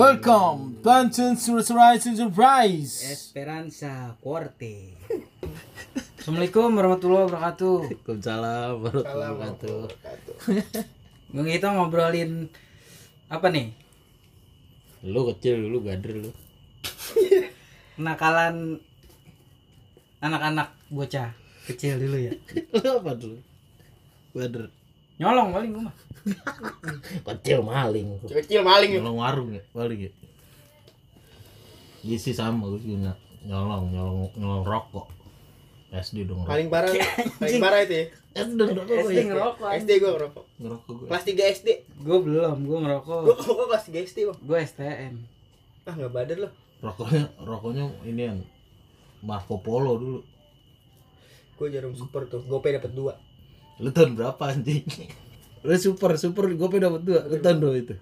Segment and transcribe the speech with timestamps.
[0.00, 3.04] Welcome, Plantain Surprise Enterprise.
[3.04, 4.96] Esperanza Corte.
[6.16, 7.76] Assalamualaikum warahmatullahi wabarakatuh.
[7.84, 9.80] Waalaikumsalam warahmatullahi wabarakatuh.
[11.36, 12.48] Bang kita ngobrolin
[13.28, 13.76] apa nih?
[15.04, 16.32] Lu kecil dulu gader lu.
[18.00, 18.80] Kenakalan
[20.24, 21.36] anak-anak bocah
[21.68, 22.32] kecil dulu ya.
[22.80, 23.36] Lu apa dulu?
[24.32, 24.79] Gader.
[25.20, 25.96] Nyolong paling gua mah.
[27.28, 28.06] Kecil maling.
[28.24, 28.90] Kecil maling.
[28.96, 30.12] Nyolong warung ya, maling ya.
[32.00, 33.12] Iya sih sama gue juga
[33.44, 35.12] nyolong, nyolong, nyolong rokok.
[35.92, 36.48] SD dong.
[36.48, 36.52] rokok.
[36.56, 36.88] Paling parah,
[37.36, 38.06] paling parah itu ya.
[38.32, 39.24] SD dong rokok gue SD ya.
[39.28, 39.68] ngerokok.
[39.76, 40.44] SD gua ngerokok.
[40.56, 41.06] Ngerokok gue.
[41.12, 41.68] Kelas 3 SD.
[42.00, 43.18] Gue belum, gue ngerokok.
[43.28, 44.38] Gua gua kelas 3 SD, Bang.
[44.40, 45.14] Gue STM.
[45.84, 46.52] Ah, enggak bader loh.
[46.80, 48.38] Rokoknya, rokoknya ini yang
[49.20, 50.20] Marco Polo dulu.
[51.60, 52.40] Gua jarum super tuh.
[52.48, 53.29] Gope dapat 2.
[53.80, 54.84] Lu tahun berapa anjing?
[55.64, 57.20] Lu super, super gue dapat dua.
[57.24, 57.96] Lu tahun berapa itu?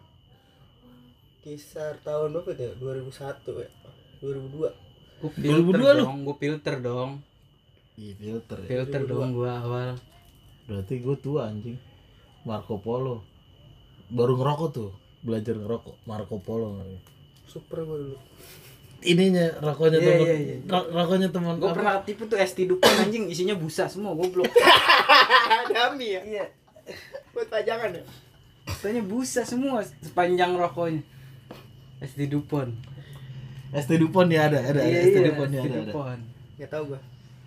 [1.47, 2.75] Kisar tahun berapa itu ya?
[2.77, 3.71] 2001 ya.
[4.21, 4.75] 2002.
[5.19, 6.03] Gue 2002 filter lu?
[6.03, 7.11] dong, gue filter dong.
[7.99, 8.69] Iya filter ya.
[8.69, 9.95] Filter dong gue awal.
[10.67, 11.79] Berarti gue tua anjing.
[12.43, 13.23] Marco Polo.
[14.11, 14.91] Baru ngerokok tuh.
[15.23, 16.07] Belajar ngerokok.
[16.07, 16.79] Marco Polo.
[17.49, 18.19] Super gua dulu.
[18.99, 20.27] Ininya rokoknya Iya, teman.
[20.27, 20.55] iya, iya.
[20.67, 21.55] ro- Rokoknya teman.
[21.57, 24.51] Gue pernah ketipu tuh ST Dupon anjing isinya busa semua goblok.
[25.71, 26.23] Dami ya.
[26.27, 26.45] Iya.
[27.31, 28.03] Buat pajangan ya.
[28.67, 31.03] Katanya busa semua sepanjang rokoknya.
[32.03, 32.75] ST Dupon.
[33.71, 34.81] ST Dupont ya ada, ada.
[34.83, 35.79] Iya, ST iya, Dupont ya ada.
[36.59, 37.01] Enggak tahu gua.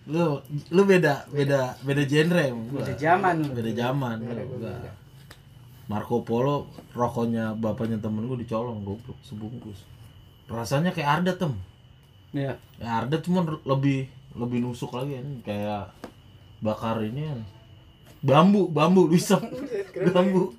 [0.07, 0.39] Lu
[0.71, 2.79] lu beda, beda, beda genre gua.
[2.79, 3.35] Beda zaman.
[3.51, 4.17] Beda zaman.
[5.85, 9.83] Marco Polo rokoknya bapaknya temen gue dicolong goblok sebungkus.
[10.51, 11.53] Rasanya kayak Arda tem.
[12.35, 12.59] Iya.
[12.77, 15.83] Ya Arda cuma lebih lebih nusuk lagi kan kayak
[16.59, 17.39] bakar ini kan.
[18.21, 19.17] Bambu, bambu lu
[20.13, 20.53] bambu.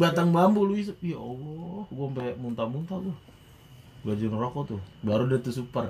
[0.00, 0.96] Batang bambu lu isap.
[1.04, 3.16] Ya Allah, gua sampai muntah-muntah tuh.
[4.00, 4.80] Belajar ngerokok tuh.
[5.04, 5.86] Baru udah tuh super.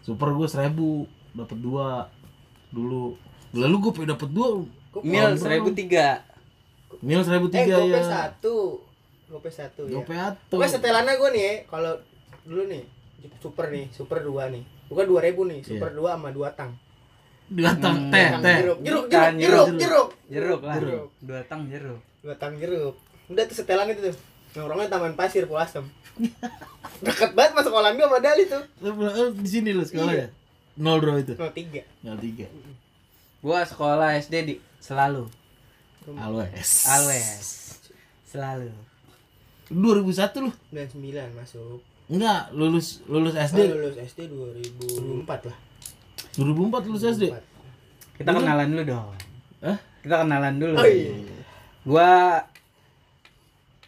[0.00, 1.04] Super gue seribu
[1.36, 2.08] dapat dua
[2.72, 3.18] dulu.
[3.52, 4.48] Lalu gue pengen dapat dua.
[5.04, 6.24] Mil seribu tiga.
[7.04, 8.00] Mil seribu Eh, tiga ya.
[8.00, 8.85] satu.
[9.26, 9.98] Gope satu ya.
[9.98, 10.48] Gope atuh.
[10.48, 11.92] Pokoknya setelannya gua nih ya, kalau
[12.42, 12.82] dulu nih
[13.42, 14.62] super nih, super 2 nih.
[14.86, 16.70] Bukan 2000 nih, super 2 sama 2 tang.
[17.46, 18.56] Dua tang Hmm, teh teh.
[18.58, 20.08] jeruk, jeruk, jeruk, jeruk, jeruk.
[20.26, 20.60] jeruk.
[20.62, 20.74] Lah.
[20.76, 21.08] Jeruk.
[21.22, 22.00] Dua tang jeruk.
[22.18, 22.94] Dua tang jeruk.
[23.26, 24.16] Udah tuh setelan itu tuh.
[24.56, 25.86] Nongkrongnya Taman Pasir Pulasem.
[27.06, 28.62] Deket banget masuk kolam gua sama Dali tuh.
[28.82, 30.26] Lu lu di sini lu sekolah ya?
[30.76, 31.38] Nol bro itu.
[31.38, 31.86] 03.
[32.02, 32.46] Nol tiga.
[33.38, 35.30] Gua sekolah SD di selalu.
[36.18, 36.70] Always.
[36.88, 37.46] Always.
[38.26, 38.74] Selalu.
[39.68, 40.50] 2001 lu?
[40.70, 41.80] 99 masuk.
[42.06, 43.58] Enggak, lulus lulus Oh, SD.
[43.66, 45.58] lulus SD 2004 lah.
[46.38, 47.24] 2004 lulus SD.
[47.34, 48.16] 2004.
[48.16, 49.10] Kita kenalan dulu dong.
[49.60, 49.78] Hah?
[50.00, 50.74] Kita kenalan dulu.
[50.76, 51.12] Oh iya.
[51.82, 52.10] Gua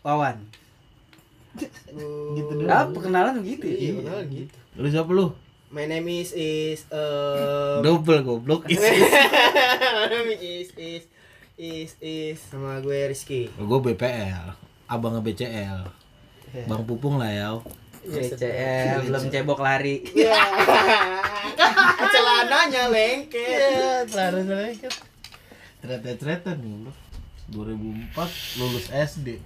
[0.03, 0.37] Wawan.
[1.59, 3.77] gitu Apa kenalan begitu ya?
[3.77, 4.57] Iya, kenal gitu.
[4.77, 5.27] Lu siapa lu?
[5.69, 8.65] My name is is uh, Double goblok.
[8.71, 11.05] My name is is
[11.55, 13.51] is is sama gue Rizky.
[13.51, 14.55] gue BPL,
[14.89, 15.85] abang BCL.
[16.65, 17.49] Bang Pupung lah ya.
[18.09, 20.01] CCL belum cebok lari.
[20.17, 20.33] Ya.
[22.13, 23.37] Celananya lengket.
[23.37, 24.95] Iya, terus lengket.
[25.79, 26.89] Cerita-cerita dulu.
[27.53, 29.41] 2004 lulus SD.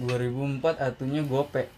[0.00, 1.68] 2004 atunya gope.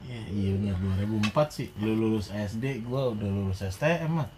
[0.00, 1.68] Ya, iya bener 2004 sih.
[1.76, 4.28] Lu lulus SD, gua udah lulus STM mah.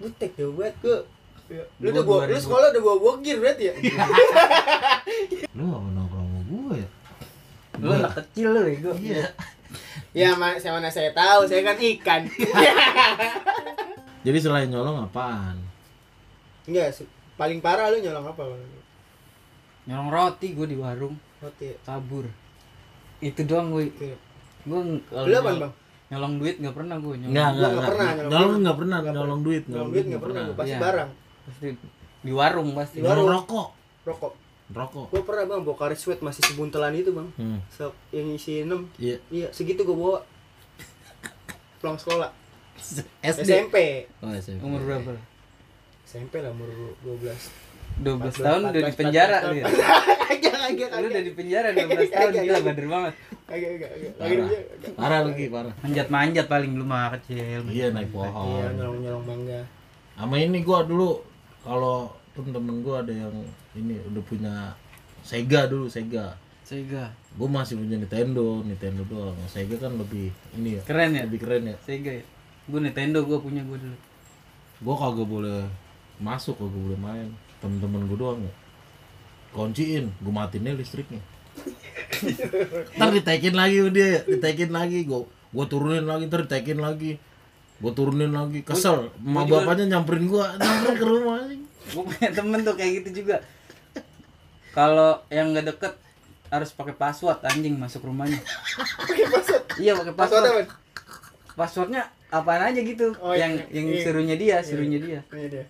[0.00, 1.04] Butek deh buat gue.
[1.52, 2.44] Lu Gua udah gua, lu 2000.
[2.48, 3.74] sekolah udah bawa bogir berarti ya?
[5.56, 6.23] Lu gak pernah nongkrong gua ya?
[7.80, 8.94] Lu anak kecil lu ya gua.
[8.94, 9.24] Iya.
[10.14, 12.22] ya mana saya mana saya tahu, saya kan ikan.
[14.26, 15.58] Jadi selain nyolong apaan?
[16.64, 16.96] Enggak,
[17.34, 18.42] paling parah lu nyolong apa?
[19.84, 21.76] Nyolong roti gua di warung, Roti.
[21.82, 22.24] kabur.
[23.18, 23.92] Itu doang gue.
[24.64, 25.72] Ng- kalau Lu apa, Bang?
[26.08, 27.32] Nyolong duit nggak pernah gue nyolong.
[27.32, 27.88] Enggak, Gua enggak, nggak enggak.
[27.90, 30.80] pernah nyolong enggak pernah, Nggak nyolong duit, Nyolong duit enggak pernah, gua pasti Iya.
[30.80, 31.10] barang.
[31.44, 31.66] Pasti
[32.24, 32.96] di warung pasti.
[32.96, 33.28] Di warung.
[33.28, 33.68] rokok.
[34.04, 34.32] Rokok.
[34.74, 35.06] Rokok.
[35.08, 37.30] Gua pernah Bang bawa karet sweat masih sebuntelan itu, Bang.
[37.38, 37.62] Hmm.
[37.70, 38.90] Se yang isi 6.
[38.98, 39.16] Iya.
[39.30, 40.18] Iya, segitu gua bawa.
[41.78, 42.30] Pulang sekolah.
[43.22, 43.46] SD.
[43.46, 43.76] SMP.
[44.18, 44.60] Oh, SMP.
[44.60, 45.14] Umur berapa?
[46.04, 46.68] SMP lah umur
[47.06, 48.02] 12.
[48.02, 49.64] 12 tahun udah di penjara ya.
[50.26, 53.14] Kagak, kagak, Lu udah di penjara 12 tahun gila bader banget.
[53.46, 54.12] Kagak, kagak.
[54.98, 55.20] Parah.
[55.22, 55.74] Lagi, parah.
[55.78, 57.62] Manjat-manjat paling lu mah kecil.
[57.70, 58.70] Iya, naik Iya, pohon.
[58.74, 59.60] nyolong-nyolong mangga.
[60.18, 61.22] Sama ini gua dulu
[61.62, 63.32] kalau temen-temen gua ada yang
[63.78, 64.54] ini udah punya
[65.24, 66.36] Sega dulu, Sega.
[66.60, 67.08] Sega.
[67.40, 69.32] Gua masih punya Nintendo, Nintendo doang.
[69.48, 70.82] Sega kan lebih ini ya.
[70.84, 71.24] Keren ya?
[71.24, 71.76] Lebih keren ya.
[71.80, 72.24] Sega ya.
[72.68, 73.98] Gue Nintendo gue punya gue dulu.
[74.84, 75.64] Gua kagak boleh
[76.20, 77.28] masuk, kagak boleh main.
[77.64, 78.52] Temen-temen gua doang ya.
[79.56, 81.24] Kunciin, gua matiin listriknya.
[82.98, 85.22] ntar ditekin lagi dia ditekin lagi gua
[85.54, 87.14] gua turunin lagi ntar ditekin lagi
[87.78, 91.38] gua turunin lagi kesel emak bapaknya nyamperin gua nyamperin ke rumah.
[91.86, 93.36] Gue punya temen tuh kayak gitu juga
[94.70, 95.94] kalau yang nggak deket
[96.46, 98.38] harus pakai password anjing masuk rumahnya
[98.96, 99.62] Pakai password.
[99.76, 100.48] iya pakai Password apa?
[100.48, 100.68] password
[101.54, 103.66] passwordnya apaan aja gitu Oh, yang iya.
[103.72, 104.02] yang Iya.
[104.02, 105.64] suruhnya dia suruhnya dia Iya dia.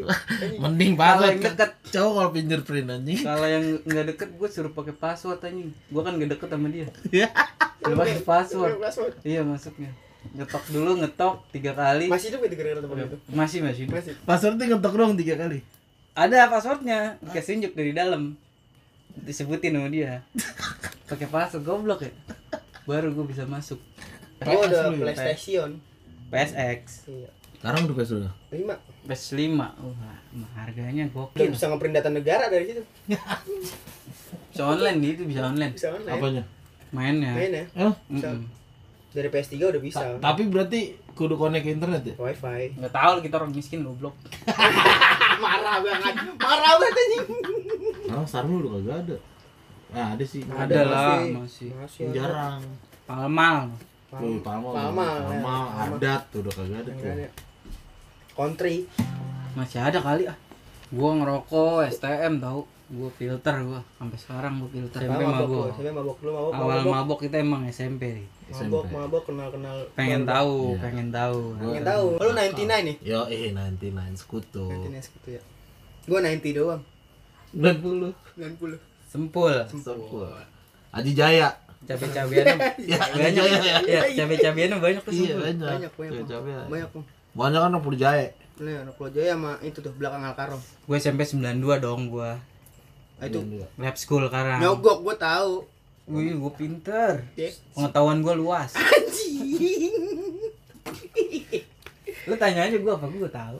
[0.62, 1.70] mending Kalau banget yang deket.
[1.88, 6.12] cowok kalau fingerprint anjing kalau yang nggak deket gue suruh pakai password anjing gue kan
[6.12, 6.86] nggak deket sama dia
[7.78, 9.12] suruh pakai password Pakai password.
[9.22, 9.90] iya masuknya
[10.32, 13.16] ngetok dulu ngetok tiga kali Masih hidup itu gara-gara teman itu.
[13.28, 14.12] masih masih Masih.
[14.22, 15.58] passwordnya ngetok doang tiga kali
[16.12, 18.36] ada passwordnya dikasih unjuk dari dalam
[19.14, 20.22] disebutin sama dia
[21.08, 22.12] pakai password goblok ya
[22.82, 23.78] baru gue bisa masuk
[24.38, 24.50] ada
[24.90, 25.12] lu ya?
[25.12, 25.70] PlayStation.
[26.28, 27.30] PSX Iya.
[27.54, 28.74] sekarang udah sudah Lima.
[29.04, 30.18] PS5 wah
[30.56, 32.82] harganya Udah gokil bisa ngeprint data negara dari situ.
[34.48, 36.12] bisa online nih itu bisa online Bisa online.
[36.12, 36.42] apanya
[36.90, 37.64] mainnya Main ya.
[37.78, 38.28] eh Bisa.
[38.30, 38.61] Mm-mm.
[39.12, 40.00] Dari PS3 udah bisa.
[40.00, 40.80] ta- tapi berarti
[41.12, 42.72] kudu connect ke internet ya Wifi.
[42.74, 44.16] nggak tahu kita orang miskin goblok
[45.38, 46.14] Marah banget.
[46.36, 47.24] Marah banget anjing.
[48.02, 49.16] sekarang sarmu udah kagak ada
[49.90, 51.68] nah ada sih Ada lah, masih.
[51.74, 52.02] Masih.
[52.06, 52.14] ada.
[52.14, 52.60] jarang
[53.04, 53.68] palmal
[54.14, 55.40] Wih, Palma, Palma, Palma, ya.
[55.40, 55.56] Palma.
[55.96, 57.08] adat tuh udah kagak ada tuh.
[57.10, 57.28] ada.
[58.30, 58.76] Country.
[59.52, 60.36] masih ada kali ah
[60.88, 62.60] gua ngerokok STM tahu
[62.92, 65.62] gua filter gua sampai sekarang gua filter SMP Mabok mabok lu.
[65.72, 66.52] Sampai mabok lu mabok.
[66.52, 66.92] awal mabok.
[66.92, 68.92] mabok kita emang SMP nih Mabok, SMP.
[68.94, 69.76] mabok kenal-kenal.
[69.92, 70.30] pengen baru.
[70.30, 70.80] tahu Iya.
[70.80, 72.06] pengen tahu Pengen tahu.
[72.14, 72.96] Lu 99 nih.
[73.00, 74.66] Yo, eh 99 sekutu.
[74.68, 75.42] 99 segitu ya.
[76.04, 76.82] Gua 90 doang.
[77.50, 78.12] 90.
[78.36, 78.76] 90.
[79.04, 80.28] sempul Sempul.
[80.90, 81.48] Aji Jaya.
[81.82, 82.56] cabe cabeannya
[82.92, 85.66] Ya, banyak iya, ya cabe cabeannya banyak tuh Iya, sempul banyak.
[85.66, 86.68] Banyak, banyak.
[86.70, 86.90] Banyak.
[87.32, 88.26] Banyak kan anak Jaya.
[88.54, 90.60] Nih, anak Pulau Jaya sama itu tuh belakang Alkaro.
[90.60, 92.38] gue SMP 92 dong gua Ah,
[93.28, 93.40] itu
[93.78, 94.58] lab school sekarang.
[94.58, 95.66] Nyogok gua tahu.
[96.10, 97.22] wih gue pinter.
[97.78, 98.74] Pengetahuan gua luas.
[98.74, 99.94] Anjing.
[102.26, 103.58] lu tanya aja gua apa gua tahu?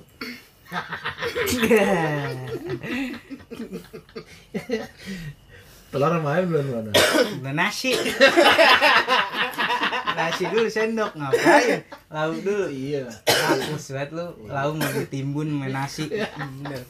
[5.92, 6.90] Telur sama ayam belum mana?
[7.44, 7.92] Udah nasi.
[10.16, 11.12] Nasi dulu sendok.
[11.12, 11.84] Ngapain?
[12.08, 12.66] Lauk dulu.
[12.72, 13.12] Iya.
[13.28, 14.26] hapus banget lu.
[14.48, 16.08] Lauk mau ditimbun main nasi.
[16.08, 16.80] Bener.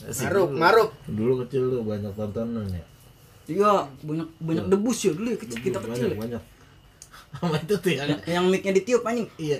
[0.00, 0.58] Asik Maruk, dulu.
[0.58, 0.90] maruk.
[1.04, 2.84] Dulu kecil tuh banyak tontonan ya.
[3.48, 6.42] iya banyak banyak debus ya dulu ya kecil kita kecil banyak, banyak.
[7.34, 9.58] Sama itu tuh yang yang, yang mic-nya ditiup anjing iya.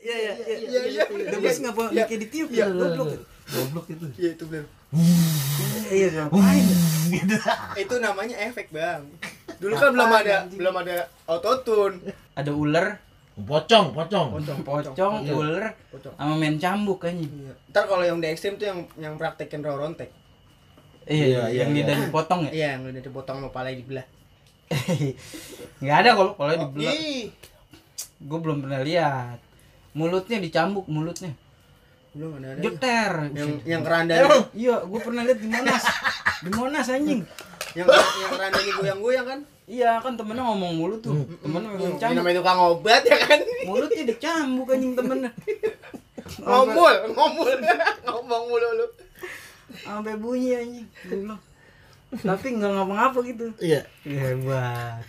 [0.00, 1.04] iya iya iya Iya, iya.
[1.28, 2.02] debus ngapa Iya.
[2.02, 3.08] mic-nya ditiup Iya, ya goblok
[3.46, 4.06] Goblok itu.
[4.16, 4.64] Iya itu bener.
[5.90, 6.66] iya ngapain
[7.10, 7.36] Gitu.
[7.82, 9.10] Itu namanya efek, Bang.
[9.58, 11.98] Dulu kan belum ada belum ada autotune.
[12.32, 13.02] ada ular
[13.42, 14.28] Pocong, pocong.
[14.62, 15.32] pocong Iya.
[15.32, 16.14] ular Pocong.
[16.14, 17.52] sama main cambuk anjing Iya.
[17.68, 20.10] Ntar kalau yang di ekstrim tuh yang yang praktekin rorontek.
[21.04, 24.06] iya Iya, yang iya, lidah dipotong ya Iya, yang udah dipotong sama palanya dibelah.
[25.80, 27.26] nggak ada kalau kalau dibelah Ih,
[28.20, 29.38] gue belum pernah lihat
[29.92, 31.34] mulutnya dicambuk mulutnya
[32.10, 32.60] belum ada ada.
[32.60, 35.82] jeter Yang yang keranda Eh, iya gue pernah lihat di monas
[36.38, 37.22] di monas anjing
[37.70, 39.40] yang yang kerandanya goyang-goyang kan.
[39.70, 43.38] Iya kan temennya ngomong mulu tuh temennya Ini megang cambuk namanya tukang obat ya kan.
[43.62, 45.30] mulutnya dicambuk anjing temennya
[46.40, 47.50] Ngomul, ngomul.
[48.06, 48.86] Ngomong mulu lu.
[49.80, 51.38] sampai bunyi anjing bilang,
[52.12, 53.82] tapi nggak ngapa-ngapa gitu Iya.
[54.04, 55.02] hebat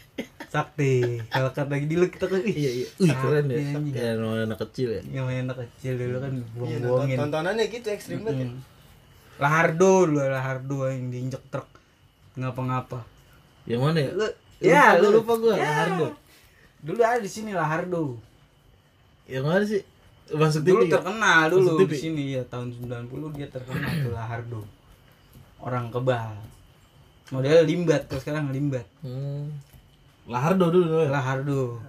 [0.48, 2.88] sakti kalau kata lagi dulu kita kan Iya, iya.
[2.96, 3.58] Wih, keren ya.
[3.88, 5.02] Kayak namanya anak kecil ya.
[5.08, 8.38] yang main anak kecil dulu kan Iya, buang-buangin tonton- tontonannya gitu ekstrim banget.
[8.38, 8.48] ya.
[8.48, 8.60] Hmm.
[9.38, 11.70] Lahardo dulu Lahardo yang diinjek truk
[12.34, 13.02] ngapa-ngapa
[13.64, 14.12] Yang mana ya?
[14.62, 15.54] Lu Ya, ya lu lu lupa gua.
[15.54, 15.72] Ya.
[15.84, 16.08] Hardo.
[16.80, 18.18] dulu ada di sini Lahardo
[19.26, 19.82] Yang mana sih?
[20.32, 20.88] Masuk dulu TV.
[20.88, 20.94] ya?
[20.96, 21.90] terkenal dulu Masuk TV?
[21.90, 24.62] di sini ya tahun 90 dia terkenal tuh Lahardo
[25.60, 26.32] orang kebal
[27.30, 29.50] model limbat kalau sekarang limbat Hmm.
[30.24, 31.04] Lahardo dulu.
[31.04, 31.82] Lahardo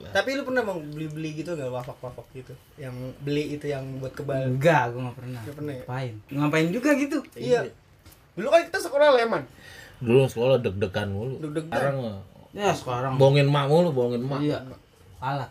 [0.00, 2.56] Tapi lu pernah mau beli-beli gitu enggak wafak-wafak gitu?
[2.74, 4.48] Yang beli itu yang buat kebal.
[4.48, 5.82] enggak gua nggak pernah Nggak pernah ya?
[5.82, 7.60] ngapain ngapain juga gitu Iya.
[8.32, 9.42] Dulu kan kita sekolah leman.
[10.00, 11.34] Dulu sekolah deg-degan mulu.
[11.40, 11.70] Deg-degan.
[11.70, 12.18] Sekarang mah
[12.50, 14.42] ya sekarang bohongin mak mulu, bohongin mak.
[14.42, 14.58] iya
[15.22, 15.50] alat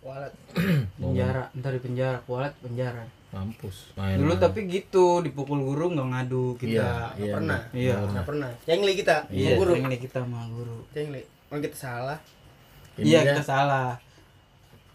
[0.00, 0.32] Walat.
[1.02, 3.92] penjara ntar di penjara kualat penjara Mampus.
[3.92, 4.16] Main.
[4.16, 4.40] dulu main.
[4.40, 7.60] tapi gitu dipukul guru nggak ngadu kita iya, iya, pernah.
[7.76, 8.50] iya Nggak pernah.
[8.64, 9.28] Cengli kita.
[9.28, 9.76] iya guru.
[9.76, 11.20] ini kita sama guru Cengli.
[11.52, 12.18] Kalau kita salah.
[12.96, 14.00] Iya ya, kita salah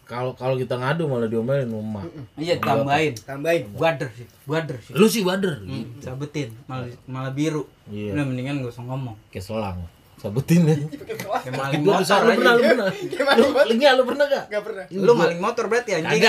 [0.04, 2.06] Kalau kalau kita ngadu malah diomelin sama mak.
[2.36, 3.64] iya tambahin Tambahin.
[3.72, 5.58] bader sih bader sih Lu sih bader.
[5.58, 8.12] hmm, sabetin malah malah biru Iya.
[8.12, 9.80] udah mendingan gak usah ngomong Kayak selang.
[10.14, 10.76] Sabutin ya.
[10.78, 12.88] kayak maling Lu motor bisa lu pernah, lu pernah.
[13.34, 14.44] Lu enggak, lu pernah enggak?
[14.48, 14.84] Gak pernah.
[14.88, 16.20] lu maling motor berarti anjing.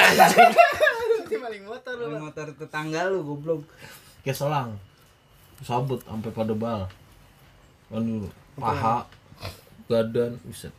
[1.25, 2.03] Dia maling motor lu.
[2.10, 3.62] maling motor tetangga lu goblok
[4.22, 4.70] Kayak selang.
[5.62, 6.91] Sabut sampai pada bal.
[7.88, 9.05] Aduh, paha,
[9.86, 10.74] badan, buset.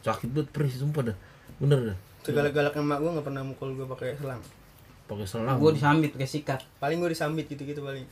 [0.00, 1.16] Sakit banget perih sumpah dah.
[1.56, 1.98] Bener dah.
[2.22, 4.42] Segalak-galaknya emak gue gak pernah mukul gue pakai selang.
[5.04, 5.56] Pakai selang.
[5.58, 6.60] Gue disambit pakai sikat.
[6.78, 8.06] Paling gue disambit gitu-gitu paling.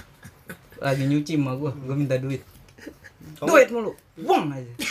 [0.84, 2.42] Lagi nyuci mah gue, gue minta duit.
[3.36, 4.72] Kamu- Duit mulu, buang aja.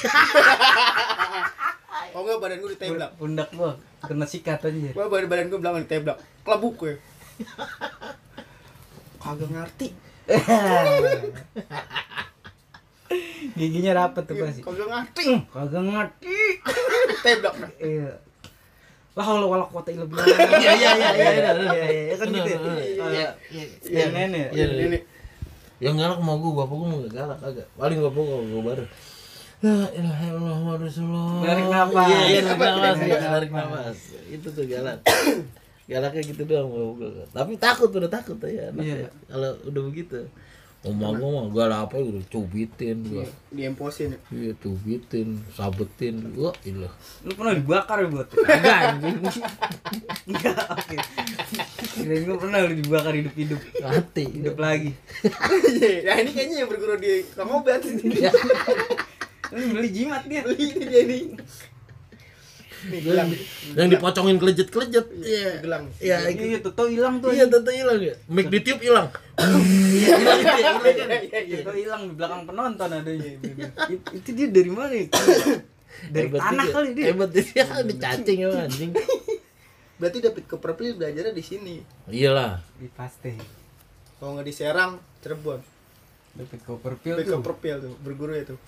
[2.09, 3.11] Oh enggak badan gue diteblak.
[3.21, 3.69] Pundak gue
[4.01, 4.89] kena sikat aja.
[4.91, 6.17] Gua badan badan gue belakang diteblak.
[6.41, 6.93] Kelebuk gue.
[9.19, 9.87] Kagak ngerti.
[13.53, 14.61] Giginya rapet tuh pasti.
[14.61, 15.25] Kagak ngerti.
[15.49, 16.37] Kagak ngerti.
[17.21, 17.53] Teblak.
[17.77, 18.09] Iya.
[19.17, 20.25] Lah kalau wala kota ilah bilang.
[20.61, 21.29] Iya iya iya iya.
[21.33, 21.51] iya.
[21.55, 22.49] Iya, iya, kan gitu.
[22.49, 22.85] ya?
[23.09, 23.27] Iya.
[23.89, 24.47] Iya, nenek.
[24.53, 24.85] Iya, iya.
[24.85, 24.99] Ini
[25.79, 27.67] Yang galak mau gue, bapak gue nggak galak agak.
[27.79, 28.85] Paling bapak gue gue baru.
[29.59, 31.39] La ilaha illallah Muhammad Rasulullah.
[31.43, 32.07] Narik nafas.
[32.07, 32.41] Iya, iya,
[33.27, 34.21] Narik nafas, iya.
[34.39, 34.97] Itu tuh galak.
[35.89, 37.25] Galaknya gitu doang bapak gue.
[37.33, 38.69] Tapi takut udah takut ya.
[38.71, 39.09] Iya.
[39.27, 40.19] Kalau udah begitu.
[40.79, 43.27] Omong gue mah galak apa udah cubitin gua.
[43.51, 44.15] diemposin.
[44.15, 44.19] ya.
[44.31, 46.31] Iya, cubitin, sabetin.
[46.39, 46.87] Wah, ilah.
[47.27, 48.31] Lu pernah dibakar ya buat?
[48.31, 49.19] Enggak anjing.
[50.31, 50.95] Enggak, oke.
[51.99, 53.59] Kirain gue pernah lu dibakar hidup-hidup.
[53.83, 54.25] Mati.
[54.39, 54.95] Hidup lagi.
[56.07, 58.15] Nah ini kayaknya yang berguru di Kang Obat ini.
[59.51, 60.47] Lu beli jimat dia.
[60.47, 61.23] Beli ini dia nih.
[62.87, 63.27] Nih gelang.
[63.75, 65.05] Yang dipocongin kelejet-kelejet.
[65.19, 65.51] Iya.
[65.59, 65.83] Gelang.
[65.99, 67.35] Iya, Iya, tuh hilang tuh.
[67.35, 68.15] Iya, tentu hilang ya.
[68.31, 69.11] Mic ditiup hilang.
[69.35, 71.09] Iya, hilang itu ya, hilang Iya kan?
[71.19, 71.57] iya iya.
[71.75, 73.31] Hilang di belakang penonton adanya.
[73.91, 75.05] It- itu dia dari mana ya?
[75.99, 76.75] Dari Hebat tanah juga.
[76.79, 77.05] kali dia.
[77.11, 78.91] Hebat dia, dicacing emang anjing.
[79.99, 81.75] Berarti David Copperfield belajarnya di sini.
[82.07, 82.63] Iyalah.
[82.79, 83.35] Di paste.
[84.15, 85.59] Kalau nggak di Serang, Cirebon.
[86.63, 87.35] Copperfield David tuh.
[87.35, 88.59] Copperfield tuh berguru ya tuh.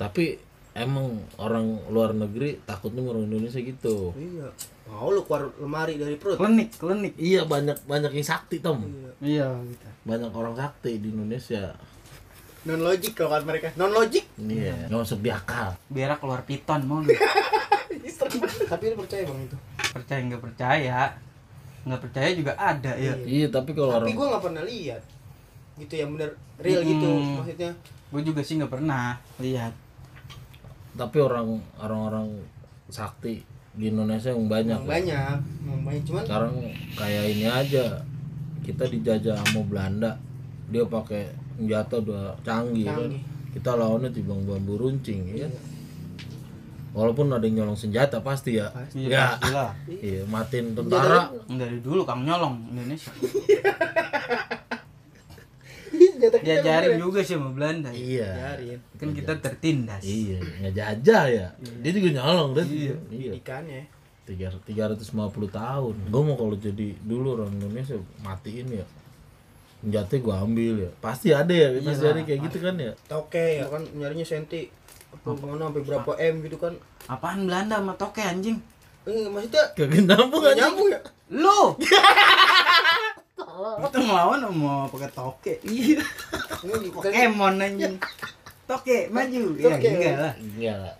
[0.00, 0.40] Tapi
[0.72, 4.12] emang orang luar negeri takutnya orang Indonesia gitu.
[4.12, 4.48] Iya.
[4.88, 6.36] Mau lu keluar lemari dari perut.
[6.36, 7.14] Klinik, klinik.
[7.16, 8.84] Iya, banyak banyak yang sakti, Tom.
[8.84, 9.12] Iya.
[9.20, 9.86] Iya, gitu.
[10.02, 11.72] Banyak orang sakti di Indonesia.
[12.62, 13.68] Non logik kalau kata mereka.
[13.74, 14.22] Non logik.
[14.38, 15.74] Iya, nggak masuk di akal.
[15.88, 17.10] Biar keluar piton mau lu.
[18.68, 19.56] Tapi lu percaya bang itu?
[19.92, 21.04] percaya nggak percaya
[21.82, 25.02] nggak percaya juga ada ya Iya, tapi kalau Tapi orang gua nggak pernah lihat.
[25.74, 27.36] Gitu yang bener real gitu Hmm.
[27.42, 27.70] maksudnya.
[28.12, 29.72] gue juga sih nggak pernah lihat
[30.92, 32.28] tapi orang orang-orang
[32.92, 33.40] sakti
[33.72, 34.78] di Indonesia yang banyak.
[34.84, 36.54] Emang banyak, emang banyak cuman Sekarang
[36.96, 37.86] kayak ini aja.
[38.62, 40.20] Kita dijajah sama Belanda.
[40.70, 43.10] Dia pakai senjata udah canggih, kan.
[43.10, 43.22] Canggih.
[43.52, 45.48] Kita lawannya timbang bambu runcing ya.
[45.48, 45.52] kan?
[46.92, 48.68] Walaupun ada yang nyolong senjata pasti ya.
[48.68, 49.08] Pasti.
[49.08, 49.40] Ya.
[49.40, 51.32] lah Iya, matiin tentara.
[51.48, 53.08] dari dulu kang nyolong Indonesia
[56.24, 57.00] Senjata kita diajarin bener.
[57.00, 57.96] juga sih sama Belanda ya.
[57.96, 58.28] Iya.
[58.28, 58.78] Diajarin.
[58.94, 61.46] kan kita tertindas Iya, ngejajah ya.
[61.80, 62.66] Dia juga nyolong kan.
[62.66, 62.94] Iya.
[63.08, 63.32] Iya.
[63.34, 63.82] Ikannya.
[64.22, 65.94] Tiga tiga ratus lima puluh tahun.
[66.06, 68.86] Gue mau kalau jadi dulu orang Indonesia matiin ya.
[69.78, 70.90] Senjata gue ambil ya.
[70.96, 72.92] Pasti ada ya, pasti Iya kayak gitu kan ya.
[73.04, 74.70] Toke ya kan nyarinya senti.
[75.10, 76.72] Apa mana sampai berapa M gitu kan.
[77.04, 78.62] apaan Belanda sama toke anjing
[79.02, 80.54] Eh, maksudnya Kagak nyambung aja.
[80.54, 81.00] nyambung ya?
[81.34, 81.74] lu
[83.52, 86.00] kita ngelawan sama pakai toke iya
[86.88, 87.96] Pokemon anjing
[88.64, 89.88] toke maju ya Toke.
[89.88, 90.94] enggak lah Iya lah.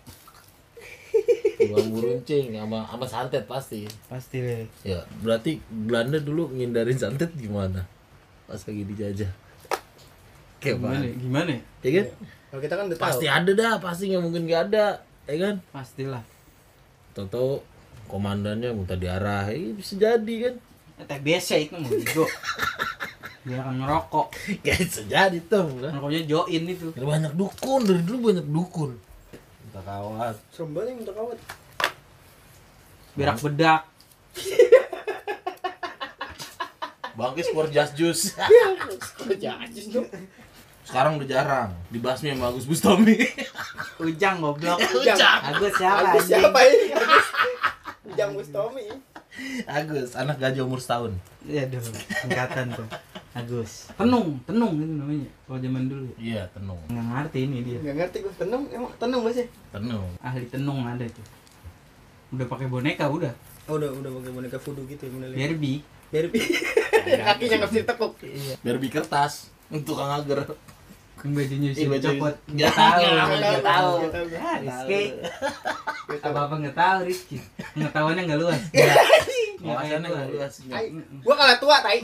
[1.63, 3.85] Bambu runcing sama sama santet pasti.
[4.09, 7.85] pasti deh Ya, berarti Belanda dulu ngindarin santet gimana?
[8.49, 9.31] Pas lagi dijajah.
[10.59, 11.19] Kayak gimana apa?
[11.21, 11.89] gimana ya?
[12.01, 12.07] Kan?
[12.49, 13.05] Kalau kita kan udah tahu.
[13.07, 14.85] Pasti ada dah, pasti nggak mungkin nggak ada,
[15.29, 15.55] ya kan?
[15.69, 16.23] pastilah
[17.13, 17.61] Tahu
[18.09, 20.55] komandannya minta diarah, ya bisa jadi kan?
[21.05, 22.25] TBC itu mau juga
[23.43, 24.27] dia akan ngerokok
[24.63, 28.91] bisa jadi tuh, ngerokoknya join itu Ada banyak dukun dari dulu banyak dukun.
[29.67, 30.31] Minta kawan.
[30.55, 31.39] Serem banget yang minta kawat.
[33.13, 33.81] berak bedak
[37.13, 37.45] Bangkis
[37.93, 38.33] juice.
[39.21, 40.09] Kerja aja dong.
[40.81, 41.69] Sekarang udah jarang.
[41.93, 43.21] Dibasmi sama Agus Bustami.
[44.01, 45.19] ujang goblok Ujang.
[45.45, 46.89] agus siapa Agus siapa ini?
[48.09, 49.12] Ujang Bustomi.
[49.65, 51.13] Agus, anak gajah umur setahun.
[51.43, 52.87] ya dong singkatan tuh
[53.33, 56.79] agus tenung tenung itu namanya kalau zaman dulu Iya, tenung.
[56.85, 59.49] nggak ngerti ini dia Enggak ngerti gue tenung emang tenung masih.
[59.69, 60.07] Tenung.
[60.19, 61.25] ahli tenung ada tuh
[62.31, 65.29] udah pakai boneka udah Oh, udah udah pakai boneka voodoo gitu ya bener.
[65.33, 66.45] Barbie Barbie.
[67.25, 68.13] Kakinya enggak bisa ditekuk.
[68.61, 70.45] Barbie kertas untuk kang agar.
[71.13, 74.27] Kan bajunya Iya, si baju- copot Nggak tahu tahu, nggak tahu tahu, nggak tahu.
[74.35, 75.01] Ah, Rizky
[76.19, 77.37] apa apa nggak tahu Rizky
[77.71, 78.61] pengetahuannya nggak luas
[79.63, 80.53] Wawasannya nggak luas.
[81.23, 82.03] Gua kalah tua, tai.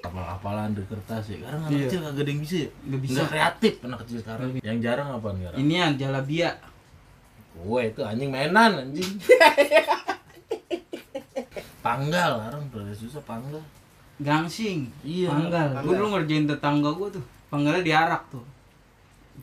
[0.00, 1.36] Apal apalan di kertas ya.
[1.38, 1.84] Karena anak Iya.
[1.84, 2.68] kecil kagak ada yang bisa ya.
[2.80, 3.20] Nggak bisa.
[3.26, 4.48] Kreatif anak kecil sekarang.
[4.58, 5.58] Yang jarang apa sekarang?
[5.58, 6.50] ini yang jalabia
[7.54, 9.10] Gue itu anjing mainan anjing.
[11.80, 13.60] panggal orang udah susah panggal.
[14.16, 15.82] gangsing Iya, panggal panggal.
[15.82, 17.24] gue dulu ngerjain tetangga gue tuh
[17.54, 18.42] panggalnya diarak tuh.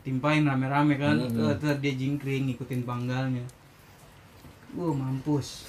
[0.04, 1.32] Timpain rame-rame kan Hmm.
[1.32, 3.44] Tuh, tuh dia jingkring ngikutin panggalnya.
[4.76, 5.64] Wah mampus.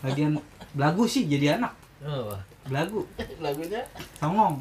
[0.00, 0.40] Lagian
[0.72, 1.76] belagu sih jadi anak.
[2.00, 2.32] Oh,
[2.64, 3.04] Belagu.
[3.44, 3.84] Lagunya?
[4.16, 4.60] Songong.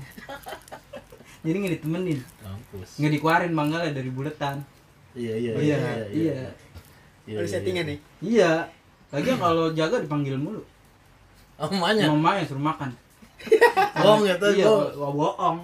[1.39, 2.20] Jadi nggak ditemenin.
[2.44, 3.00] Mampus.
[3.00, 4.60] Nggak dikeluarin panggalnya dari buletan.
[5.15, 5.77] Iya iya Iya
[6.12, 6.32] iya
[7.27, 7.91] Iya, Ada iya, settingan iya.
[7.96, 8.00] nih.
[8.20, 8.51] Iya.
[9.15, 10.63] Lagian kalau jaga dipanggil mulu.
[11.60, 12.12] Oh, mamanya.
[12.12, 12.91] Mamanya suruh makan.
[14.00, 14.68] Oh, enggak tahu Iya
[15.00, 15.60] bohong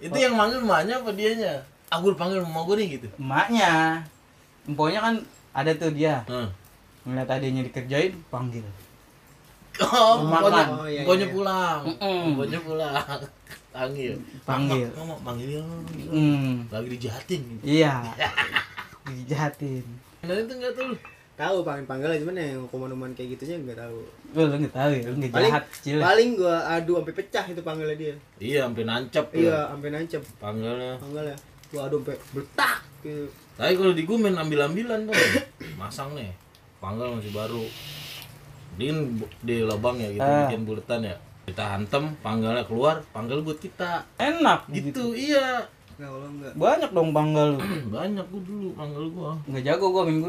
[0.00, 1.52] Itu yang manggil emaknya apa dianya?
[1.92, 3.08] Aku dipanggil mama gue nih gitu.
[3.20, 4.00] Emaknya
[4.64, 5.14] Emponya kan
[5.52, 6.48] ada tuh dia Heeh.
[7.04, 8.64] Ngeliat adiknya dikerjain panggil
[9.80, 11.32] Oh, pokoknya, Oh, iya, pokoknya iya.
[11.32, 11.80] pulang.
[11.88, 12.36] Mm-mm.
[12.36, 12.94] Pokoknya pulang.
[13.76, 14.12] Panggil.
[14.44, 14.86] Panggil.
[14.92, 15.62] Mama, mama panggil
[16.10, 17.62] Hmm Lagi dijahatin gitu.
[17.64, 18.02] Iya
[19.06, 19.84] Dijahatin
[20.26, 20.92] Nah itu enggak tahu.
[21.40, 23.98] Tahu panggil panggil cuman yang kuman-kuman kayak gitunya nggak tahu.
[24.30, 25.96] Lu lu nggak tahu ya, lu nggak Paling jahat kecil.
[25.98, 28.14] paling gua adu sampai pecah itu panggilnya dia.
[28.36, 29.38] Iya, sampai nancap ya.
[29.40, 30.92] Iya, sampai nancep Panggilnya.
[31.00, 31.36] panggilnya.
[31.66, 33.24] Gua adu sampai betak gitu.
[33.56, 35.16] Tapi kalau di gue main ambil-ambilan tuh.
[35.74, 36.28] Masang nih.
[36.76, 37.64] Panggal masih baru.
[38.74, 38.96] Din
[39.40, 40.44] di lubang ya gitu Ah.
[40.46, 41.16] bikin buletan ya.
[41.44, 44.04] Kita hantem, panggalnya keluar, panggal buat kita.
[44.16, 45.64] Enak Gitu, iya.
[45.96, 46.52] Nah, enggak.
[46.54, 47.60] Banyak dong panggal lu.
[47.92, 49.30] Banyak gua dulu panggal gua.
[49.44, 50.20] Nggak jago gua main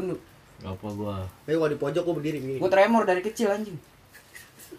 [0.62, 1.16] Apa gua?
[1.42, 2.54] Tapi gua di pojok gua berdiri gini.
[2.56, 3.74] Gua tremor dari kecil anjing.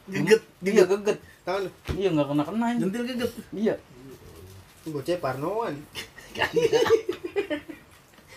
[0.06, 1.18] Geget, Iya geget.
[1.44, 1.70] Tahu lu?
[1.94, 2.82] Iya nggak kena kena anjing.
[2.84, 3.32] Jentil geget.
[3.52, 3.76] Iya.
[4.86, 5.74] Gua cek parnoan.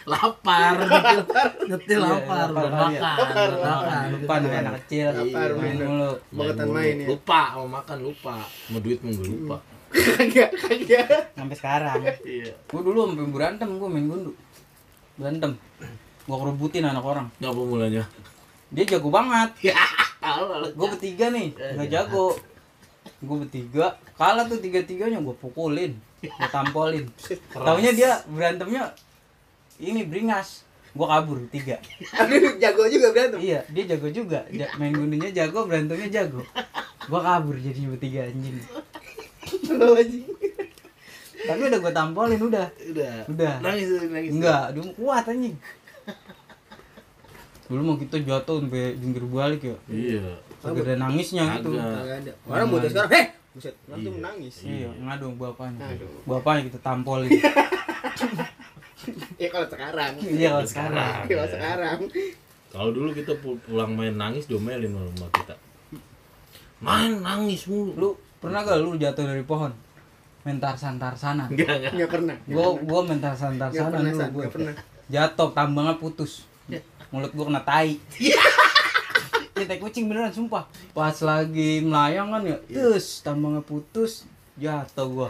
[0.07, 1.19] lapar nyetil
[1.67, 3.01] nyetil Iya, lapar lapar udah kali ya.
[3.03, 5.07] makan makan Lupa nih anak kecil.
[5.11, 5.87] Lapar, Main bener.
[5.89, 6.11] mulu.
[6.31, 7.07] Bangetan main ya.
[7.11, 8.35] lupa mau makan lupa
[8.71, 11.07] mau duit mau gue lupa Kagak, kagak.
[11.33, 12.01] Sampai sekarang.
[12.23, 14.33] iya Gua dulu sampai berantem gua main gundu.
[15.17, 15.53] Berantem.
[16.27, 17.27] Gua kerubutin anak orang.
[17.39, 18.05] ngapa mulanya
[18.67, 19.51] Dia jago banget.
[19.71, 19.75] ya
[20.75, 22.35] Gue bertiga nih, nggak jago.
[23.23, 27.07] Gue bertiga, kalah tuh tiga-tiganya gue pukulin, gue tampolin.
[27.55, 28.91] Taunya dia berantemnya
[29.79, 30.67] ini beringas.
[30.91, 31.79] Gue kabur tiga.
[32.59, 33.39] Jago juga berantem.
[33.39, 34.43] Iya, dia jago juga.
[34.51, 36.43] Ja- main gundunya jago, berantemnya jago.
[37.07, 38.57] Gue kabur jadinya bertiga anjing.
[39.71, 40.27] Lo anjing.
[41.39, 42.67] Tapi udah gue tampolin udah.
[42.91, 43.55] udah Udah.
[43.63, 45.55] nangis nangis Enggak, dia kuat anjing.
[47.67, 49.77] Dulu mau kita jatuh sampai jungkir balik ya.
[49.87, 50.27] iya
[50.57, 51.75] Kagak ada nangisnya gitu.
[51.75, 51.93] Kagak.
[51.93, 52.33] Kagak ada.
[52.45, 54.23] Orang bocah sekarang, "Heh!" Buset, langsung Iya.
[54.23, 54.55] nangis.
[54.61, 55.81] Iya, ngadu bapaknya.
[55.87, 56.11] Aduh.
[56.25, 57.31] Bapaknya kita tampolin.
[59.37, 60.13] Ya kalau sekarang.
[60.19, 61.15] Iya kalau sekarang.
[61.25, 61.99] Kalau sekarang.
[62.67, 65.55] kalau dulu kita pu- pulang main nangis diomelin sama rumah kita
[66.77, 69.73] main nangis mulu Lu pernah gak lu jatuh dari pohon?
[70.43, 71.49] Main tarsan tarsanan.
[71.49, 72.37] enggak enggak pernah.
[72.45, 74.45] Gua gua main tarsan tarsanan dulu gua.
[74.47, 74.75] Pernah.
[75.07, 76.45] Jatuh tambangnya putus.
[77.13, 77.97] Mulut gua kena tai.
[79.57, 80.69] Ya tai kucing beneran sumpah.
[80.93, 84.29] Pas lagi melayang kan ya, terus tambangnya putus,
[84.61, 85.29] jatuh gua.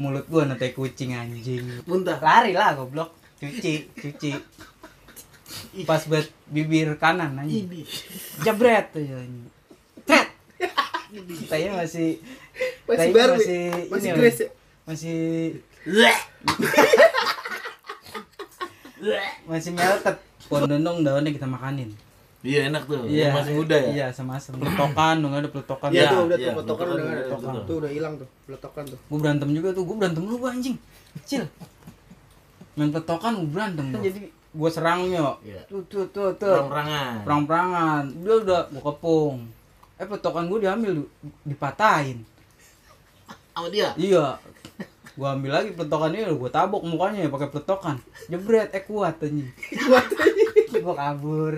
[0.00, 1.84] Mulut gua kena tai kucing anjing.
[1.84, 3.12] muntah Lari lah goblok.
[3.36, 4.30] Cuci, cuci.
[5.84, 7.68] Pas buat bibir kanan anjing.
[7.68, 7.84] ini
[8.40, 9.20] Jebret tuh ya.
[10.08, 10.32] Tet.
[11.52, 12.24] Tainya masih
[12.88, 13.60] Masih baru, masih
[13.92, 14.48] masih ini, ya?
[14.88, 15.16] Masih
[19.48, 20.16] masih melted.
[20.48, 21.90] Pondondong daunnya kita makanin.
[22.38, 24.54] iya enak tuh yang masih muda ya Iya, sama asem.
[24.54, 25.90] Peletokan dong ada peletokan.
[25.90, 27.34] Iya Iya, tuh, udah iya, tuh potokan potokan udah nggak ada.
[27.34, 28.98] udah, Tuh, udah hilang tuh, peletokan tuh.
[29.04, 30.76] Gue berantem juga tuh, gue berantem lu gua anjing.
[31.18, 31.42] Kecil.
[32.74, 33.84] Main peletokan gue berantem.
[33.92, 35.34] Jadi gue serangnya.
[35.42, 35.60] Iya.
[35.66, 36.46] Tuh tuh tuh tuh.
[36.54, 38.02] perang-perangan Perang-perangan.
[38.22, 39.36] Dia udah gue kepung.
[39.98, 40.92] Eh peletokan gue diambil
[41.42, 42.22] dipatahin.
[43.50, 44.38] sama dia Iya.
[45.18, 47.98] Gua ambil lagi peletokannya gua tabok mukanya ya pakai peletokan.
[48.30, 49.50] Jebret eh kuat anjing.
[49.74, 50.37] Kuat aja.
[50.70, 51.54] Gua kabur.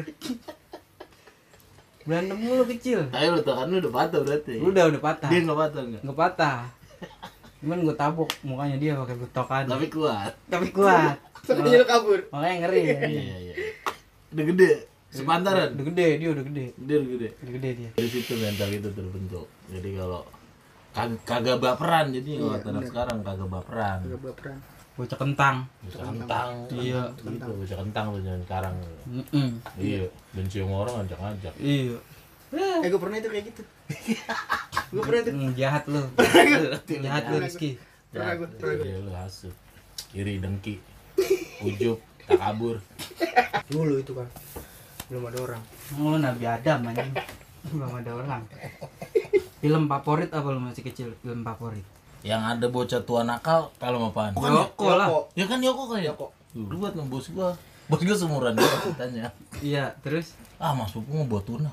[2.01, 3.07] Berantem mulu kecil.
[3.11, 5.29] ayo lu kan lu udah patah berarti Udah udah patah.
[5.29, 6.59] dia nggak patah nggak Nggak patah.
[7.61, 9.65] Cuman gua tabok mukanya dia pakai peletokan.
[9.67, 11.17] tapi kuat Tapi kuat.
[11.41, 12.21] Sengaja lu kabur.
[12.31, 12.99] Makanya ngeri ya.
[13.05, 13.55] iya iya
[14.31, 14.71] udah gede
[15.11, 16.65] sepantaran Udah gede, dia udah gede.
[16.79, 17.91] dia udah gede Udah gede dia.
[17.93, 20.23] dari situ mental itu terbentuk jadi kalau
[20.91, 24.59] kag- kagak baperan jadi kalau Iya, sekarang kagak baperan Agak baperan.
[25.01, 25.57] Bocah kentang.
[25.81, 27.03] bisa kentang Iya.
[27.17, 28.75] gitu bisa kentang tuh jangan sekarang
[29.07, 29.49] Mm-mm.
[29.81, 31.97] iya benci sama orang ajak ajak Iya.
[32.51, 33.63] Eh, gue pernah itu kayak gitu.
[34.93, 35.31] gue pernah itu.
[35.31, 36.03] Hmm, jahat lu.
[37.07, 37.79] jahat lu Rizky.
[38.11, 38.87] Pernah gue, pernah gue.
[38.87, 39.55] iya lu hasut
[40.11, 40.83] iri dengki
[41.61, 42.83] ujub takabur
[43.67, 44.27] Dulu itu kan.
[45.07, 45.63] Belum ada orang.
[45.95, 47.15] Oh, Nabi Adam anjing.
[47.67, 48.43] Belum ada orang.
[49.63, 51.15] Film favorit apa lu masih kecil?
[51.17, 51.87] Film favorit.
[52.21, 55.09] Yang ada bocah tua nakal kalau apaan Yoko lah.
[55.09, 55.19] Yoko.
[55.33, 56.27] ya kan Yoko kan ya Yoko.
[56.53, 57.51] lu buat sama bos gua
[57.87, 59.31] bos gua seumuran dia tanya
[59.61, 61.71] Iya, terus ah mas Pupu mau buat tuna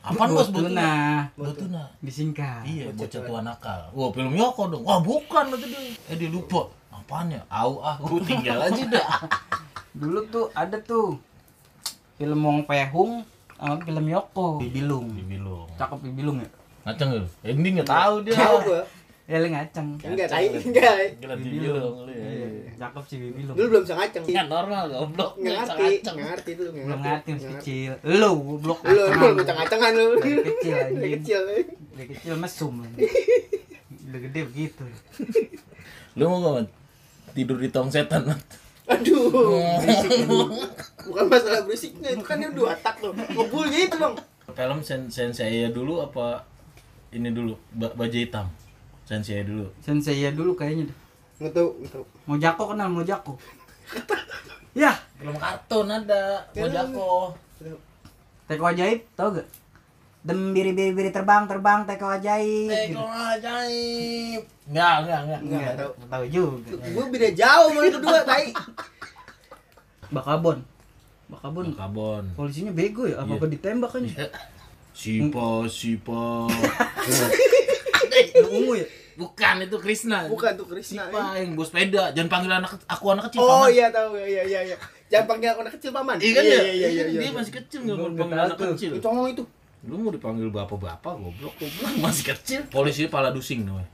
[0.00, 0.88] apaan bos buat tuna
[1.36, 2.64] buat tuna disingkat.
[2.64, 3.80] Iya, bocah tua nakal.
[3.92, 4.82] Wah, film Yoko dong.
[4.86, 5.80] Wah, bukan kata dia.
[6.08, 6.72] Eh, dia lupa.
[6.88, 9.06] apaan ya au ah gue tinggal aja dah
[10.00, 11.16] Dulu tuh ada tuh
[12.16, 13.22] film Wong Pehung
[13.54, 14.58] sama film Yoko.
[14.58, 15.12] Bibilung.
[15.12, 16.48] Bibilung Cakep Bibilung ya?
[16.86, 18.80] ngaceng lu ini nggak tahu dia Tahu gua.
[19.28, 19.88] Ya lu ngaceng.
[20.00, 21.20] Enggak, tai enggak.
[21.20, 23.52] Gila Bibilung lu ya Iya, Cakep sih Bibilung.
[23.52, 24.22] Dulu belum bisa ngaceng.
[24.24, 26.14] Nggak normal goblok Nggak Nggak ngerti, ngaceng.
[26.16, 27.30] nggak ngerti nggak Belum ngerti.
[27.30, 27.92] masih kecil.
[28.02, 29.32] Lu goblok Lu, lu ngacengan.
[29.36, 30.06] ngaceng-ngacengan lu.
[30.42, 31.12] Kecil anjing.
[31.14, 31.40] kecil.
[31.44, 31.54] lu.
[32.08, 32.74] Kecil mesum.
[34.00, 34.82] Udah gede begitu.
[36.14, 36.68] lu mau Mat?
[37.30, 38.24] tidur di tong setan?
[38.88, 39.28] Aduh,
[40.24, 40.48] lu.
[41.04, 43.12] Bukan masalah berisiknya, itu kan dia dua tak loh.
[43.12, 44.16] Ngebul gitu, Bang.
[44.48, 46.40] film sen sensei dulu apa
[47.10, 48.48] ini dulu ba baju hitam
[49.08, 50.96] sensei dulu Sensei ya dulu kayaknya deh.
[51.40, 52.04] Nggak tahu, nggak tahu.
[52.28, 53.32] Mojako kenal Mojako.
[54.76, 57.32] ya, film kartun ada Mojako
[58.44, 59.48] Teko ajaib, tau gak?
[60.18, 62.68] Dem biri biri biri terbang terbang teko ajaib.
[62.68, 65.92] Teko ajaib nggak nggak nggak Nggak, nggak tahu.
[66.12, 66.76] tahu juga.
[66.84, 68.52] Gue beda jauh sama itu dua, tai.
[70.08, 70.58] Bakabon.
[71.28, 71.66] Bakabon.
[71.72, 74.04] kabon Polisinya bego ya, apa apa ditembak kan?
[74.96, 76.48] sipa sipa
[77.06, 77.32] Yang
[78.44, 78.86] ungu ya?
[79.14, 81.02] bukan itu Krishna Bukan tuh Krishna.
[81.04, 83.74] sipa yang bos sepeda jangan panggil anak aku anak kecil Oh paman.
[83.74, 84.76] iya tahu, iya iya iya.
[85.08, 86.16] Jangan panggil anak kecil paman.
[86.18, 87.04] iya kan ya Iya iya iya.
[87.08, 87.30] dia iya.
[87.32, 89.44] masih kecil nggak mau nggak anak kecil Itu ngomong itu.
[89.80, 93.86] lu mau dipanggil bapak-bapak goblok goblok masih kecil polisi pala dusing namanya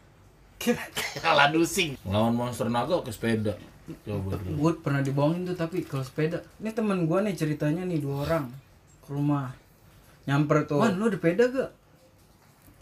[1.21, 3.53] pala dusing lawan monster naga ke sepeda
[4.01, 6.41] coba Gue pernah dibohongin tuh tapi kalau sepeda.
[6.57, 8.49] Ini teman gua nih ceritanya nih dua orang
[8.99, 9.53] ke rumah.
[10.25, 10.81] Nyamper tuh.
[10.81, 11.69] Wan, lu ada sepeda gak?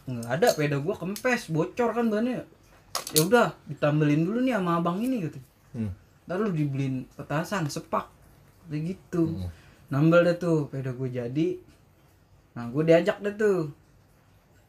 [0.06, 2.42] Nggak ada, sepeda gua kempes, bocor kan bannya.
[3.16, 5.38] Ya udah, ditambelin dulu nih sama abang ini gitu.
[5.76, 5.90] hmm.
[6.28, 8.08] Lalu dibeliin petasan, sepak.
[8.68, 9.32] Kayak gitu.
[9.32, 9.48] Hmm.
[9.92, 11.48] Nambel deh tuh, sepeda gue jadi.
[12.56, 13.68] Nah, gue diajak deh tuh.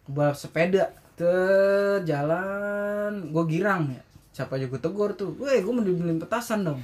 [0.04, 0.92] Ke balap sepeda.
[1.16, 3.32] Tuh, jalan.
[3.32, 4.02] Gue girang ya.
[4.34, 5.32] Siapa aja gue tegur tuh.
[5.40, 6.82] Weh, gue mau dibeliin petasan dong.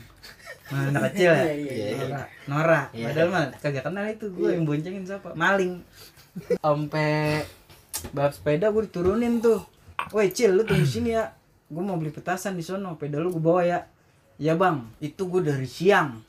[0.71, 1.43] Nah, anak kecil ya.
[1.49, 1.97] Iya, iya, iya.
[2.05, 2.23] Nora.
[2.47, 2.81] Nora.
[2.93, 4.25] Padahal mah kagak kenal itu.
[4.31, 5.35] Gue yang boncengin siapa?
[5.35, 5.83] Maling.
[6.63, 7.43] Sampai
[8.15, 9.63] balap sepeda gue diturunin tuh.
[10.15, 11.35] Woi, Cil, lu tunggu sini ya.
[11.69, 12.95] Gue mau beli petasan di sono.
[12.95, 13.85] Sepeda lu gue bawa ya.
[14.39, 16.23] Ya bang, itu gue dari siang.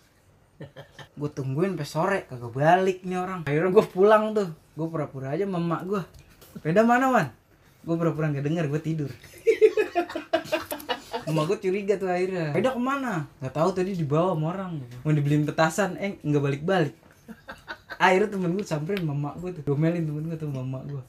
[1.17, 3.47] Gue tungguin sampai sore, kagak balik nih orang.
[3.47, 4.51] Akhirnya gue pulang tuh.
[4.75, 6.03] Gue pura-pura aja sama emak gue.
[6.59, 7.27] Sepeda mana wan?
[7.87, 9.11] Gue pura-pura gak denger, gue tidur.
[11.31, 12.53] Emak gue curiga tuh akhirnya.
[12.53, 13.31] Sepeda ke mana?
[13.41, 14.83] Gak tahu tadi dibawa sama orang.
[15.07, 16.95] Mau dibeliin petasan, eh nggak balik-balik.
[17.97, 19.63] Akhirnya temen gue samperin sama emak gue tuh.
[19.71, 21.03] Domelin temen gue tuh sama emak gue.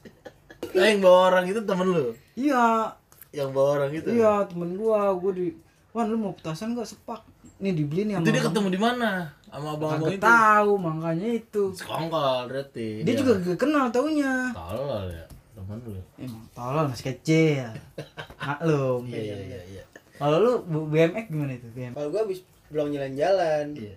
[0.71, 2.95] Nah, yang bawa orang itu temen lu Iya,
[3.29, 5.51] yang bawa orang itu iya temen gua, gua di
[5.91, 7.19] Wan lu mau petasan gak sepak?
[7.57, 8.47] Nih dibeliin nih itu sama dia abang.
[8.47, 9.09] ketemu di mana
[9.43, 11.63] sama abang-abang Kagak itu tahu makanya itu.
[11.73, 14.33] sekongkol berarti Dia juga gak kenal taunya.
[14.51, 17.67] tolol ya temen lu Emang tolol masih kecil.
[18.39, 19.01] Maklum.
[19.05, 19.83] iya iya iya iya
[20.15, 20.51] Kalau lu
[20.87, 21.67] BMX gimana itu?
[21.69, 21.93] BMX.
[21.93, 23.95] Kalau gue habis pulang jalan-jalan, Iya.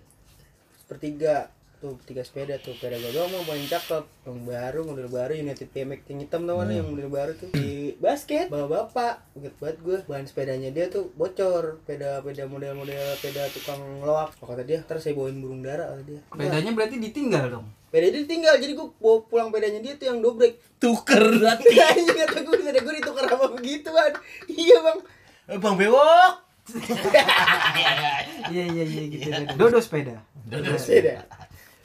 [0.77, 1.35] sepertiga
[1.85, 2.73] tuh tiga sepeda tuh.
[2.73, 4.05] Sepeda gue doang mau paling cakep.
[4.25, 7.53] Yang baru model baru United PMX yang hitam tau kan yang model baru tuh?
[7.53, 11.85] Di basket bawa bapak inget banget gue bahan sepedanya dia tuh bocor.
[11.85, 14.33] Sepeda sepeda model-model sepeda tukang loak.
[14.41, 16.21] Kata dia ntar saya bawain burung dara kata dia.
[16.33, 17.69] Bedanya berarti ditinggal dong.
[17.93, 20.57] sepeda dia tinggal jadi gue bawa pulang sepedanya dia tuh yang dobrek.
[20.81, 21.69] Tuker berarti.
[21.93, 24.13] Anjing kata gue sepeda gue ditukar sama begituan.
[24.49, 24.99] Iya bang.
[25.53, 26.35] Eh bang bewok.
[28.45, 29.29] Iya iya iya gitu.
[29.57, 30.21] Dodo sepeda.
[30.45, 31.25] dodo sepeda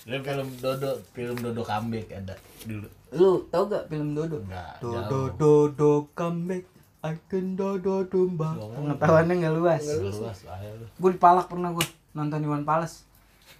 [0.09, 2.33] Dia film dodo film dodo comeback ada
[2.65, 4.41] dulu Lu tau gak film Dodo?
[4.41, 6.65] enggak Dodo Dodo comeback.
[6.99, 8.57] I can Dodo domba.
[8.57, 9.81] Pengetahuannya nggak luas.
[9.85, 13.05] luas ayo lu Gue dipalak pernah gue nonton Iwan Pales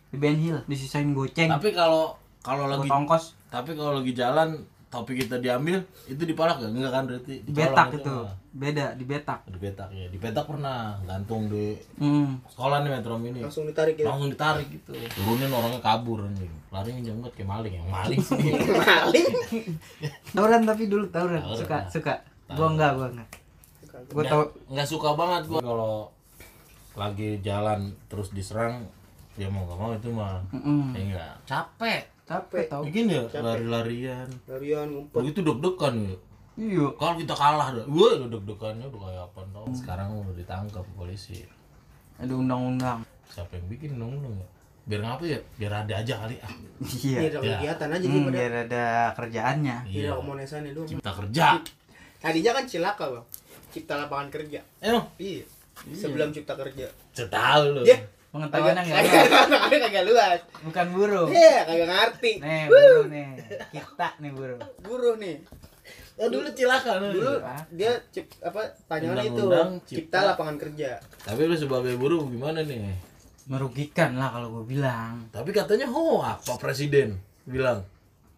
[0.10, 1.54] di Ben Hill disisain goceng.
[1.54, 4.58] tapi kalau kalau lagi tongkos tapi kalau lagi jalan
[4.90, 6.70] topi kita diambil itu dipalak gak?
[6.70, 8.14] enggak kan berarti di Dicolong betak gitu itu.
[8.20, 8.34] mah.
[8.50, 9.40] Beda di betak.
[9.46, 12.42] di betak ya di betak pernah gantung di Hmm.
[12.48, 17.02] sekolah nih metro mini langsung ditarik gitu langsung ditarik gitu turunin orangnya kabur anjing larinya
[17.04, 18.36] jam banget kayak maling yang maling sih
[18.82, 19.28] maling
[20.36, 21.38] Tauran tapi dulu tauran.
[21.40, 21.56] Tauran.
[21.56, 22.14] Suka suka.
[22.50, 23.30] Gua enggak, gua enggak.
[24.10, 25.94] Gua tau nggak suka banget gua kalau
[26.96, 28.82] lagi jalan terus diserang
[29.36, 30.92] ya mau gak mau itu mah Mm-mm.
[30.92, 32.86] ya enggak capek capek tau.
[32.86, 36.18] bikin ya lari-larian larian ngumpet begitu deg-degan ya
[36.60, 36.86] Iya.
[36.94, 41.42] kalau kita kalah dah wah udah deg-degannya udah kayak apa tau sekarang udah ditangkap polisi
[42.16, 43.00] Ada undang-undang.
[43.26, 44.48] siapa yang bikin undang-undang ya
[44.86, 47.16] biar ngapa ya biar ada aja kali ah Iya.
[47.16, 47.52] Iya, ada Ya.
[47.56, 49.78] kegiatan aja Hmm, biar ada kerjaannya.
[49.86, 50.88] Iya, iya komonesannya doang.
[50.88, 51.48] cipta kerja
[52.20, 53.26] Tadinya kan cilaka bang,
[53.70, 54.60] cipta lapangan kerja.
[54.80, 55.44] emang Iya.
[55.90, 56.92] Sebelum cipta kerja.
[57.10, 57.96] setahu lu Ya,
[58.30, 59.50] Pengetahuannya enggak kagak luas.
[59.50, 60.40] kagak kagak luas.
[60.62, 61.28] Bukan buruh.
[61.34, 62.32] Iya, kagak ngerti.
[62.40, 63.28] Nih, buruh nih.
[63.74, 64.60] Kita nih buruh.
[64.86, 65.36] Buruh nih.
[66.20, 67.40] Oh dulu cilaka dulu
[67.72, 70.20] dia cip, apa panjangan itu cipta, Cipta.
[70.36, 72.92] lapangan kerja Tapi lu sebagai buruh gimana nih?
[73.48, 77.16] merugikan lah kalau gue bilang Tapi katanya hoax Pak Presiden
[77.48, 77.88] bilang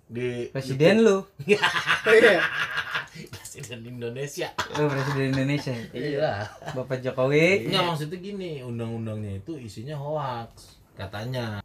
[0.06, 2.38] di presiden lu iya
[3.52, 4.48] Presiden Indonesia.
[4.80, 6.48] oh, presiden Indonesia Iya.
[6.72, 11.60] bapak Jokowi Enggak maksudnya gini, undang-undangnya itu isinya hoax katanya.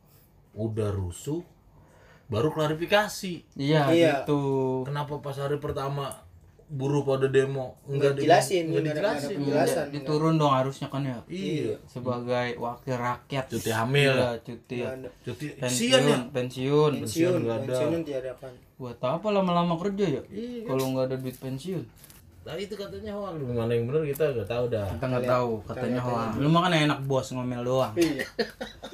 [0.50, 1.46] Udah rusuh
[2.26, 3.46] baru klarifikasi.
[3.54, 4.26] iya Iya.
[4.26, 6.25] gitu Kenapa pas hari pertama
[6.66, 7.78] buruh pada demo.
[7.86, 9.36] Nggak di- dijelasin, nggak nggak ada- dijelasin.
[9.38, 9.86] penjelasan.
[9.86, 11.18] Iya, diturun dong harusnya kan ya?
[11.30, 11.74] Iya.
[11.86, 13.44] sebagai wakil rakyat.
[13.46, 14.12] Cuti hamil.
[14.18, 14.78] Iya, cuti.
[15.22, 16.18] Cuti sian ya.
[16.34, 16.92] pensiun.
[16.98, 17.66] Pensiun pensiun nggak ada.
[17.70, 18.00] pensiun
[18.76, 20.22] buat apa lama-lama kerja ya?
[20.28, 20.66] Iya.
[20.66, 21.82] kalau nggak ada duit pensiun.
[22.46, 23.42] Nah itu katanya hoax.
[23.42, 24.86] Mana yang benar kita nggak tahu dah.
[24.86, 27.94] kita nggak tahu katanya hoax lu mah kan enak bos ngomel doang.
[27.98, 28.22] Iya.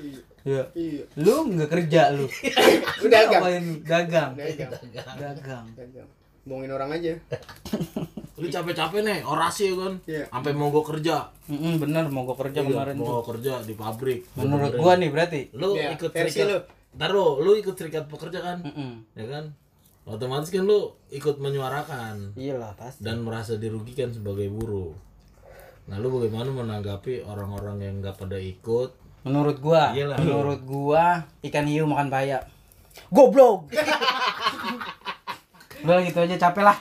[0.01, 0.21] Iya.
[0.43, 1.05] Ya iya.
[1.21, 2.25] Lu nggak kerja lu.
[3.05, 3.09] Lu?
[3.13, 3.43] Dagang.
[3.85, 4.33] Dagang.
[4.37, 5.67] Dagang.
[5.77, 6.09] Dagang
[6.45, 7.15] ngomongin orang aja
[8.35, 9.93] Lu capek-capek nih orasi ya kan.
[10.03, 10.25] Iya.
[10.27, 11.31] Sampai mogok kerja.
[11.47, 14.27] Mm-mm, bener mau gue kerja kemarin tuh Mogok kerja di pabrik.
[14.35, 16.59] menurut gua nih berarti lu Iya, ikut versi serikat lu.
[16.93, 19.07] taruh lu ikut serikat pekerja kan Mm-mm.
[19.13, 19.45] ya kan
[20.05, 24.91] otomatis kan lu ikut menyuarakan iyalah pasti dan merasa dirugikan sebagai buruh
[25.85, 28.91] nah lu bagaimana menanggapi orang-orang yang nggak pada ikut
[29.23, 30.19] menurut gua Iyalah.
[30.19, 32.43] menurut gua ikan hiu makan paya
[33.09, 33.71] goblok
[35.83, 36.79] udah gitu aja capek lah.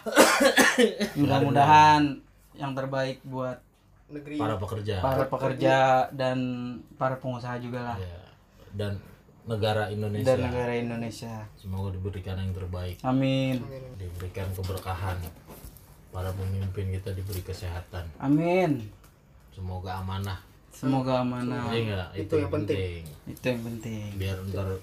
[1.19, 2.01] Mudah-mudahan
[2.55, 3.57] yang terbaik buat
[4.11, 4.35] negeri.
[4.37, 4.95] Para pekerja.
[5.01, 5.75] Para pekerja
[6.13, 6.37] dan
[6.95, 7.97] para pengusaha juga lah.
[7.97, 8.19] Ya.
[8.71, 8.95] dan
[9.43, 10.31] negara Indonesia.
[10.31, 11.35] Dan negara Indonesia.
[11.59, 13.01] Semoga diberikan yang terbaik.
[13.03, 13.59] Amin.
[13.99, 15.19] Diberikan keberkahan.
[16.11, 18.07] Para pemimpin kita diberi kesehatan.
[18.19, 18.83] Amin.
[19.51, 20.39] Semoga amanah.
[20.71, 21.67] Semoga amanah.
[21.71, 22.09] Iya nggak?
[22.15, 23.01] itu, yang penting.
[23.27, 24.07] itu yang penting.
[24.15, 24.79] Biar ntar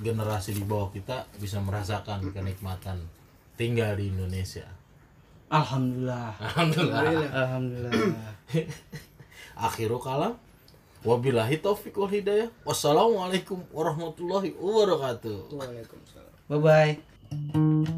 [0.00, 3.00] generasi di bawah kita bisa merasakan kenikmatan
[3.56, 4.68] tinggal di Indonesia.
[5.48, 7.02] alhamdulillah Alhamdulillah.
[7.32, 8.30] alhamdulillah
[9.66, 10.36] Akhiru kalam.
[11.06, 12.50] Wabillahi taufik wal hidayah.
[12.66, 15.54] Wassalamualaikum warahmatullahi wabarakatuh.
[15.54, 17.96] Waalaikumsalam bye bye